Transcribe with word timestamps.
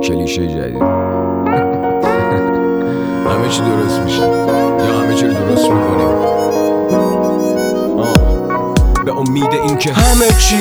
کلیشه 0.00 0.46
جدید. 0.46 0.82
همه 3.30 3.48
چی 3.48 3.60
درست 3.60 3.98
میشه. 3.98 4.22
یا 4.22 4.98
همه 4.98 5.14
چی 5.14 5.26
درست 5.26 5.70
می‌کنیم. 5.70 6.30
به 9.04 9.16
امید 9.16 9.52
اینکه 9.52 9.92
همه 9.92 10.28
چی 10.38 10.56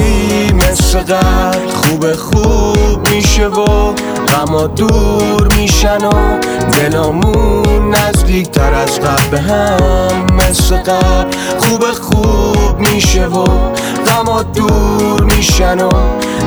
مثل 0.54 1.00
قبل 1.00 1.70
خوب 1.70 2.14
خوب 2.14 3.10
میشه 3.10 3.48
و 3.48 3.94
غما 4.28 4.68
دور 4.68 5.48
میشن 5.58 6.06
و 6.06 6.40
دلامون 6.72 7.96
نزدیک 7.96 8.52
تر 8.52 8.74
از 8.74 9.00
قبل 9.00 9.30
به 9.32 9.40
هم 9.40 10.26
مثل 10.36 10.78
قبل 10.78 11.32
خوب 11.58 11.84
خوب 11.84 12.80
میشه 12.80 13.26
و 13.26 13.46
غما 14.06 14.44
دور 14.44 15.24
میشن 15.24 15.80
و 15.80 15.90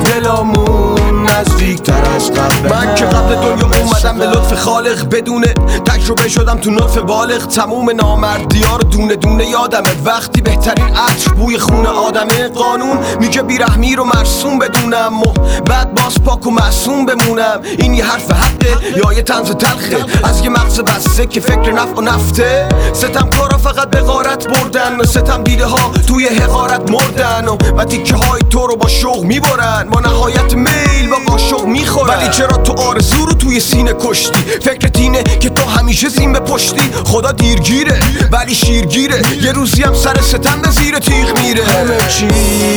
دلامون 0.05 1.31
نزدیک 1.31 1.83
تر 1.83 2.05
از 2.17 2.31
قبل 2.31 2.69
من 2.69 2.95
که 2.95 3.05
قبل 3.05 3.35
دنیا 3.35 3.67
اومدم 3.83 4.19
به 4.19 4.27
لطف 4.27 4.55
خالق 4.55 5.09
بدونه 5.11 5.55
تجربه 5.87 6.29
شدم 6.29 6.59
تو 6.59 6.71
نطف 6.71 6.99
بالغ. 6.99 7.47
تموم 7.47 7.91
نامردی 7.91 8.63
ها 8.63 8.77
رو 8.77 8.85
دونه 8.85 9.17
دونه 9.17 9.47
یادمه. 9.47 9.91
وقتی 10.05 10.41
بهترین 10.41 10.97
عطر 10.97 11.33
بوی 11.33 11.59
خون 11.59 11.87
آدمه. 11.87 12.49
قانون 12.49 12.99
میگه 13.21 13.43
بیرحمی 13.43 13.97
رو 13.97 14.05
مرسوم 14.05 14.59
بدونم 14.59 15.23
و 15.23 15.33
بعد 15.67 15.95
باز 15.95 16.23
پاک 16.25 16.47
و 16.47 16.51
معصوم 16.51 17.07
بمونم. 17.07 17.61
این 17.79 17.95
یه 17.95 18.05
حرف 18.05 18.31
حقه 18.31 18.97
یا 18.97 19.13
یه 19.13 19.23
تنز 19.23 19.51
تلخه؟ 19.51 20.05
از 20.25 20.41
یه 20.41 20.49
مغز 20.49 20.81
بسته 20.81 21.27
که 21.27 21.41
فکر 21.41 21.73
نفع 21.73 21.95
و 21.95 22.01
نفته. 22.01 22.69
ستم 22.93 23.31
کارا 23.31 23.59
فقط 23.59 23.91
به 23.91 24.01
غارت 24.01 24.49
بردن 24.49 25.05
ستم 25.05 25.43
دیده 25.43 25.67
ها 25.67 25.93
توی 26.09 26.27
حقارت 26.27 26.91
مردن 26.91 27.49
و, 27.49 27.57
و 27.79 27.85
تیکه 27.85 28.17
های 28.17 28.43
تو 28.51 28.67
رو 28.67 28.77
با 28.77 28.89
شوق 28.89 29.25
می‌برن. 29.25 29.89
با 29.93 30.01
نهایت 30.01 30.55
میل 30.55 31.09
با 31.11 31.17
قاشق 31.33 31.65
می‌خورن 31.65 32.09
ولی 32.09 32.29
چرا 32.29 32.57
تو 32.57 32.73
آرزو 32.73 33.27
رو 33.27 33.35
توی 33.35 33.61
سینه 33.61 33.95
کشتی؟ 34.01 34.41
فکرت 34.63 34.99
اینه 34.99 35.23
که 35.23 35.51
تو 35.51 35.65
همیشه 35.65 36.09
زین 36.09 36.33
به 36.33 36.41
پشتی. 36.41 36.81
خدا 37.05 37.33
دیرگیره 37.33 38.01
ولی 38.33 38.55
شیرگیره. 38.55 39.23
یه 39.43 39.53
روزی 39.53 39.83
هم 39.83 39.95
سر 39.95 40.21
ستم 40.21 40.61
به 40.63 40.71
زیر 40.71 40.99
تیغ 40.99 41.39
میره. 41.41 41.65
همه 41.65 41.97
چی 42.09 42.27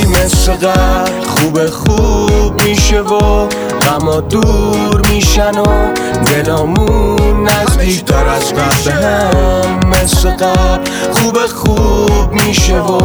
مثل 0.07 0.51
قبل 0.53 1.25
خوب 1.25 1.69
خوب 1.69 2.61
میشه 2.61 3.01
و 3.01 3.47
غما 3.81 4.21
دور 4.21 5.01
میشن 5.09 5.57
و 5.57 5.93
دلامون 6.25 7.49
نزدیک 7.49 8.05
تر 8.05 8.27
از 8.27 8.53
قبل 8.53 8.91
هم. 8.91 9.74
مثل 10.05 10.29
قبل 10.29 10.91
خوب 11.13 11.37
خوب 11.45 12.31
میشه 12.31 12.79
و 12.79 12.97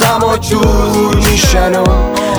غما 0.00 0.36
دور 0.36 1.16
میشن 1.16 1.74
و 1.74 1.84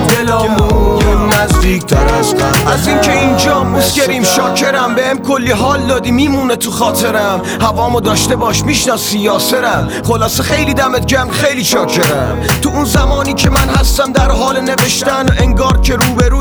دلامون 0.08 1.32
نزدیک 1.32 1.86
تر 1.86 2.14
از 2.18 2.34
قبل 2.34 2.72
از 2.72 2.88
اینکه 2.88 3.18
اینجا 3.18 3.64
مسکریم 3.64 4.22
شاکرم 4.22 4.94
بهم 4.94 5.18
کلی 5.18 5.50
حال 5.50 5.80
دادی 5.80 6.10
میمونه 6.10 6.56
تو 6.56 6.70
خاطرم. 6.70 7.42
هوامو 7.60 8.00
داشته 8.00 8.36
باش 8.36 8.64
می‌شناسی 8.64 9.18
یاسرم. 9.18 9.88
خلاصه 10.04 10.42
خیلی 10.42 10.74
دمت 10.74 11.06
گرم 11.06 11.30
خیلی 11.30 11.64
شاکرم. 11.64 12.40
تو 12.62 12.68
اون 12.68 12.84
زمانی 12.84 13.34
که 13.34 13.50
من 13.50 13.68
هستم 13.68 14.12
در 14.12 14.30
حال 14.30 14.60
نوشتن 14.60 15.26
انگار 15.38 15.80
که 15.80 15.96
روبروی 15.96 16.37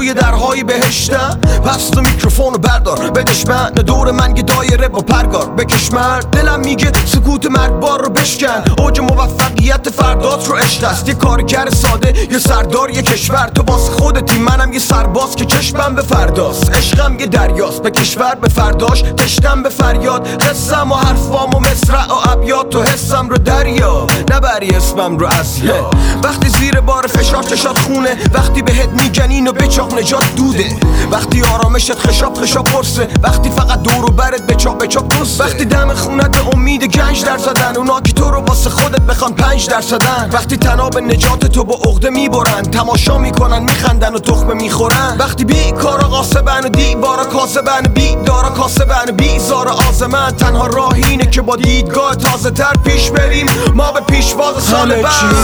درهای 0.47 0.63
بهشتم 0.63 1.39
پس 1.65 1.89
تو 1.89 2.01
میکروفون 2.01 2.53
رو 2.53 2.59
بردار. 2.59 3.09
بدش 3.09 3.47
من. 3.47 3.69
دور 3.71 4.11
من 4.11 4.35
یه 4.35 4.43
دایره 4.43 4.87
با 4.87 4.99
پرگار. 4.99 5.45
بکش 5.45 5.93
مرد. 5.93 6.29
دلم 6.29 6.59
میگه 6.59 6.91
سکوت 7.05 7.45
مرگبار 7.45 8.01
رو 8.01 8.09
بشکن. 8.09 8.63
اوج 8.77 8.99
موفقیت 8.99 9.89
فردات 9.89 10.47
رو 10.47 10.55
عشق 10.55 10.83
است. 10.83 11.07
یه 11.07 11.13
کارگر 11.13 11.69
ساده 11.69 12.13
یه 12.31 12.39
سردار 12.39 12.89
یه 12.89 13.01
کشور. 13.01 13.51
تو 13.55 13.63
باز 13.63 13.89
خودتی. 13.89 14.39
منم 14.39 14.73
یه 14.73 14.79
سرباز 14.79 15.35
که 15.35 15.45
چشمم 15.45 15.95
به 15.95 16.01
فرداست. 16.01 16.75
عشقم 16.75 17.19
یه 17.19 17.27
دریاست. 17.27 17.81
به 17.81 17.91
کشور 17.91 18.35
به 18.35 18.49
فرداش. 18.49 19.01
تشتم 19.01 19.63
به 19.63 19.69
فریاد. 19.69 20.27
حسم 20.41 20.91
و 20.91 20.95
حرفام 20.95 21.55
و 21.55 21.59
مصرع 21.59 22.07
و 22.07 22.31
ابیات 22.31 22.69
تو 22.69 22.83
حسم 22.83 23.29
رو 23.29 23.37
دریا. 23.37 24.07
نبری 24.31 24.69
اسمم 24.69 25.17
رو 25.17 25.27
اسیا 25.27 25.89
وقتی 26.23 26.49
زیر 26.49 26.79
بار 26.79 27.07
فشار 27.07 27.43
چشات 27.43 27.79
خونه. 27.79 28.17
وقتی 28.33 28.61
بهت 28.61 28.89
میگن 28.89 29.31
اینو 29.31 29.51
بچاق 29.51 29.93
نجات 29.93 30.36
دوده. 30.37 30.75
وقتی 31.11 31.41
آرامشت 31.41 31.99
خشاب 32.07 32.41
خشاب 32.41 32.65
پرسه. 32.65 33.07
وقتی 33.23 33.49
فقط 33.49 33.81
دور 33.81 34.05
و 34.05 34.07
برت 34.11 34.41
بچاق 34.41 34.83
بچاق 34.83 35.07
دوسته 35.07 35.43
وقتی 35.43 35.65
دم 35.65 35.93
خونت 35.93 36.31
به 36.31 36.53
امید 36.53 36.83
گنج 36.83 37.25
در 37.25 37.37
زدن. 37.37 37.75
اونا 37.77 38.01
که 38.01 38.13
تو 38.13 38.31
رو 38.31 38.39
واسه 38.39 38.69
خودت 38.69 39.01
بخوان 39.01 39.33
پنج 39.33 39.69
درصدن 39.69 40.29
وقتی 40.33 40.57
تناب 40.57 40.99
نجات 40.99 41.45
تو 41.45 41.63
با 41.63 41.75
عقده 41.75 42.09
می‌برن. 42.09 42.61
تماشا 42.61 43.17
می‌کنن 43.17 43.59
میخندن 43.63 44.13
و 44.13 44.19
تخمه 44.19 44.53
می‌خورن. 44.53 45.15
وقتی 45.19 45.45
بی 45.45 45.71
کارا 45.71 46.07
قاسبن 46.07 46.65
و 46.65 46.69
دیوارا 46.69 47.25
کاسبن. 47.25 47.81
بی 47.81 48.15
دارا 48.25 48.49
کاسبن 48.49 49.05
بی 49.17 49.39
زار 49.39 49.67
آزمن. 49.67 50.31
تنها 50.31 50.67
راه 50.67 50.93
اینه 50.93 51.25
که 51.25 51.41
با 51.41 51.55
دیدگاه 51.55 52.15
تازه 52.15 52.51
تر 52.51 52.73
پیش 52.83 53.11
بریم. 53.11 53.45
ما 53.75 53.91
به 53.91 53.99
پیشواز 53.99 54.63
سال 54.63 54.95
بعد. 54.95 55.35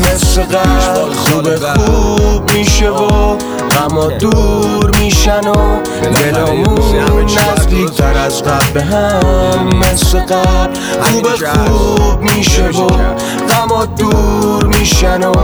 مثل 0.00 0.42
خوب 1.16 1.48
خوب 1.76 2.50
میشه 2.52 2.90
و 2.90 3.36
غما 3.70 4.08
دور 4.38 4.90
میشن 5.00 5.48
و 5.48 5.82
دلامون 6.14 7.24
نزدیک 7.24 7.90
تر 7.90 8.18
از 8.18 8.42
قبل 8.42 8.72
به 8.74 8.82
هم 8.82 9.70
مثل 9.78 10.18
قبل 10.18 10.74
خوب 11.00 11.26
خوب 11.68 12.22
میشه 12.22 12.68
و 12.68 12.86
غما 13.48 13.84
دور 13.84 14.66
میشن 14.66 15.24
و 15.24 15.34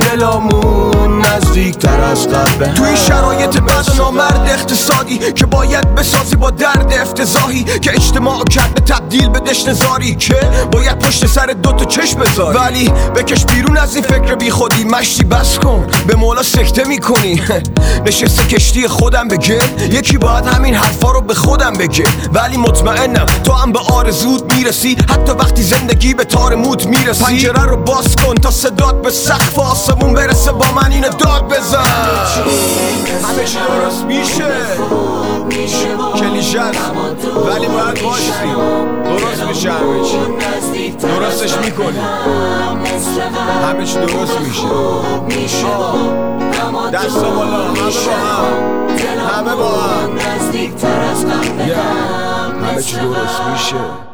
دلامون 0.00 1.20
نزدیک 1.20 1.78
تر 1.78 2.00
از 2.00 2.28
قبل 2.28 2.58
به 2.58 2.68
هم. 2.68 2.74
توی 2.74 2.96
شرایط 2.96 3.58
بد 3.58 3.82
نامرد 4.04 4.48
اقتصادی 4.48 5.18
که 5.18 5.46
باید 5.46 5.94
بسازی 5.94 6.36
با 6.36 6.50
درد 6.50 6.92
افتضاحی 6.92 7.64
که 7.64 7.92
اجتماع 7.94 8.44
کرده 8.44 8.80
تبدیل 8.80 9.28
به 9.28 9.40
دشت 9.40 9.72
زاری 9.72 10.14
که 10.14 10.36
باید 10.72 10.98
پشت 10.98 11.26
سر 11.26 11.46
دوتا 11.46 11.84
چشم 11.84 12.18
بذاری. 12.18 12.58
ولی 12.58 12.88
بکش 12.88 13.44
بیرون 13.44 13.76
از 13.76 13.96
این 13.96 14.04
فکر 14.04 14.34
بی 14.34 14.50
خودی. 14.50 14.84
مشتی 14.84 15.24
بس 15.24 15.58
کن. 15.58 15.86
به 16.06 16.16
مولا 16.16 16.42
سکته 16.42 16.84
می‌کنی. 16.84 17.42
نشسته 18.06 18.46
کشتی 18.46 18.88
خودم 18.88 19.28
بگه. 19.28 19.58
یکی 19.90 20.18
باید 20.18 20.46
همین 20.46 20.74
حرفا 20.74 21.10
رو 21.10 21.20
به 21.20 21.34
خودم 21.34 21.72
بگه. 21.72 22.04
ولی 22.32 22.56
مطمئنم 22.56 23.26
تو 23.44 23.52
هم 23.52 23.72
به 23.72 23.78
آرزود 23.78 24.54
می‌رسی. 24.54 24.96
حتی 25.10 25.32
وقتی 25.32 25.62
زندگی 25.62 26.14
به 26.14 26.24
تار 26.24 26.54
موت 26.54 26.86
می‌رسی. 26.86 27.24
پنجره 27.24 27.62
رو 27.62 27.76
باز 27.76 28.16
کن 28.16 28.34
تا 28.34 28.50
صدات 28.50 29.02
به 29.02 29.10
سقف 29.10 29.58
آسمون 29.58 30.14
برسه. 30.14 30.52
با 30.52 30.66
من 30.72 30.92
اینو 30.92 31.08
داد 31.08 31.48
بزن. 31.48 31.84
همه 33.24 33.46
درست 33.94 34.04
میشه. 34.04 34.44
کلیشه. 36.14 36.60
ولی 37.46 37.66
باید 37.66 38.02
باشیم. 38.02 38.56
درست 39.04 39.42
میشه 39.42 39.72
همه 39.72 40.02
چی. 40.04 40.90
درستش 40.90 41.58
می‌کنی 41.58 41.98
همه 43.62 43.84
چی 43.84 43.98
درست 43.98 44.40
میشه. 44.40 44.68
دست 46.92 47.24
بالا 47.24 47.64
همه 49.34 49.54
با 49.54 49.54
هم. 49.54 49.54
همه 49.54 49.54
با 49.54 49.70
هم. 49.70 50.18
همه 52.64 52.82
چی 52.82 52.96
درست 52.96 53.40
میشه. 53.52 54.13